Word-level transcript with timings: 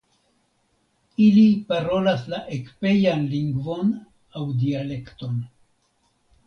Ili 1.25 1.43
parolas 1.67 2.25
la 2.35 2.41
ekpejan 2.57 3.29
lingvon 3.35 3.95
aŭ 4.41 4.49
dialekton. 4.65 5.43